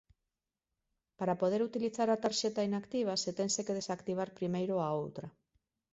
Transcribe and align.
Para 1.19 1.39
poder 1.41 1.61
utilizar 1.69 2.07
a 2.11 2.21
tarxeta 2.25 2.67
inactiva 2.69 3.13
se 3.23 3.31
tense 3.39 3.61
que 3.65 3.77
desactivar 3.79 4.29
primeiro 4.39 4.75
a 4.79 4.87
outra. 5.01 5.27